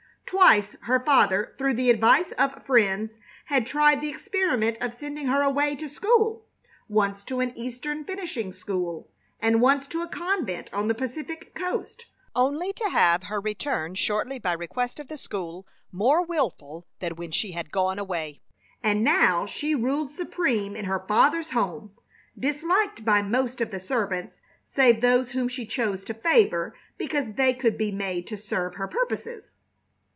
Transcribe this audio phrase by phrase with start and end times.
[0.27, 3.17] Twice her father, through the advice of friends,
[3.47, 6.45] had tried the experiment of sending her away to school,
[6.87, 9.09] once to an Eastern finishing school,
[9.41, 14.39] and once to a convent on the Pacific coast, only to have her return shortly
[14.39, 18.39] by request of the school, more wilful than when she had gone away.
[18.81, 21.91] And now she ruled supreme in her father's home,
[22.39, 27.53] disliked by most of the servants save those whom she chose to favor because they
[27.53, 29.55] could be made to serve her purposes.